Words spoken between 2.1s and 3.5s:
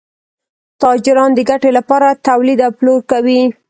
تولید او پلور کوي.